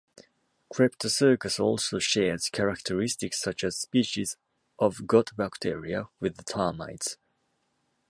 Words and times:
"Cryptocercus" 0.73 1.59
also 1.59 1.99
shares 1.99 2.49
characteristics 2.49 3.39
such 3.39 3.63
as 3.63 3.77
species 3.77 4.35
of 4.79 5.05
gut 5.05 5.29
bacteria 5.37 6.09
with 6.19 6.37
the 6.37 6.43
termites. 6.43 7.17